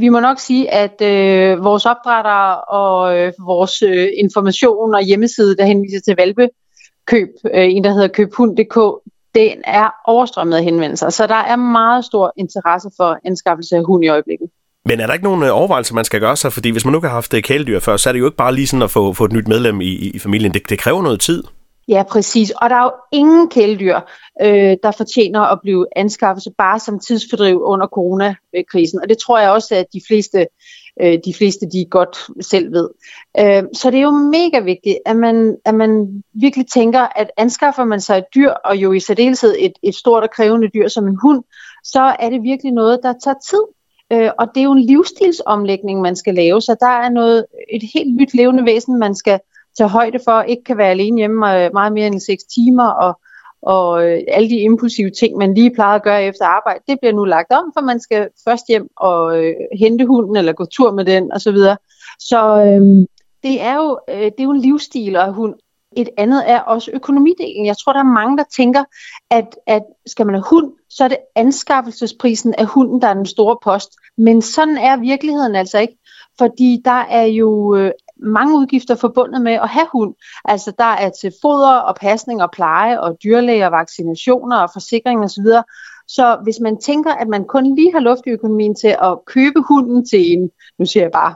[0.00, 5.56] vi må nok sige, at øh, vores opdrætter og øh, vores øh, information og hjemmeside,
[5.56, 8.78] der henviser til valpekøb, øh, en der hedder købhund.dk,
[9.34, 11.10] den er overstrømmet af henvendelser.
[11.10, 14.48] Så der er meget stor interesse for anskaffelse af hund i øjeblikket.
[14.84, 16.52] Men er der ikke nogen øh, overvejelser, man skal gøre sig?
[16.52, 18.54] Fordi hvis man nu har haft øh, kæledyr før, så er det jo ikke bare
[18.54, 20.54] lige sådan at få, få et nyt medlem i, i familien.
[20.54, 21.42] Det, det kræver noget tid.
[21.88, 22.50] Ja, præcis.
[22.50, 24.00] Og der er jo ingen kæledyr,
[24.42, 29.00] øh, der fortjener at blive anskaffet bare som tidsfordriv under coronakrisen.
[29.02, 30.46] Og det tror jeg også, at de fleste,
[31.02, 32.88] øh, de fleste de godt selv ved.
[33.40, 37.84] Øh, så det er jo mega vigtigt, at man, at man virkelig tænker, at anskaffer
[37.84, 41.06] man sig et dyr, og jo i særdeleshed et, et stort og krævende dyr som
[41.06, 41.42] en hund,
[41.84, 43.62] så er det virkelig noget, der tager tid.
[44.12, 47.82] Øh, og det er jo en livsstilsomlægning, man skal lave, så der er noget, et
[47.94, 49.40] helt nyt levende væsen, man skal
[49.76, 53.20] tage højde for, ikke kan være alene hjemme meget mere end 6 timer, og,
[53.62, 57.12] og øh, alle de impulsive ting, man lige plejer at gøre efter arbejde, det bliver
[57.12, 60.92] nu lagt om, for man skal først hjem og øh, hente hunden, eller gå tur
[60.92, 61.40] med den, osv.
[61.40, 61.76] Så, videre.
[62.18, 63.06] så øh,
[63.42, 65.54] det, er jo, øh, det er jo en livsstil at hund.
[65.96, 67.66] Et andet er også økonomidelen.
[67.66, 68.84] Jeg tror, der er mange, der tænker,
[69.30, 73.26] at, at skal man have hund, så er det anskaffelsesprisen af hunden, der er den
[73.26, 73.90] store post.
[74.18, 75.98] Men sådan er virkeligheden altså ikke,
[76.38, 77.90] fordi der er jo øh,
[78.22, 80.14] mange udgifter forbundet med at have hund.
[80.44, 85.24] Altså der er til foder og pasning og pleje og dyrlæge og vaccinationer og forsikring
[85.24, 85.46] osv.
[86.08, 89.60] Så hvis man tænker, at man kun lige har luft i økonomien til at købe
[89.68, 91.34] hunden til en, nu siger jeg bare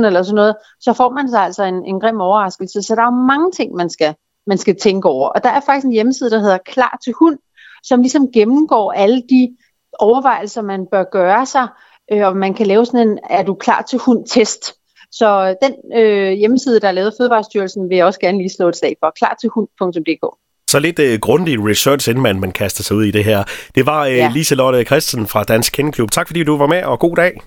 [0.00, 2.82] 6-10.000 eller sådan noget, så får man sig altså en, en grim overraskelse.
[2.82, 4.14] Så der er mange ting, man skal,
[4.46, 5.28] man skal tænke over.
[5.28, 7.38] Og der er faktisk en hjemmeside, der hedder Klar til hund,
[7.82, 9.56] som ligesom gennemgår alle de
[9.98, 11.68] overvejelser, man bør gøre sig,
[12.12, 14.77] øh, og man kan lave sådan en, er du klar til hund-test.
[15.12, 18.76] Så den øh, hjemmeside, der er lavet Fødevarestyrelsen, vil jeg også gerne lige slå et
[18.76, 19.12] slag for.
[19.18, 20.36] Klar til hund.dk.
[20.70, 23.44] Så lidt uh, grundig research, inden man, man kaster sig ud i det her.
[23.74, 24.30] Det var uh, ja.
[24.34, 26.10] Lise Lotte Christensen fra Dansk Kendeklub.
[26.10, 27.40] Tak fordi du var med, og god dag.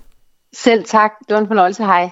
[0.53, 1.11] Selv tak.
[1.27, 1.83] Det var en fornøjelse.
[1.83, 2.09] Hej.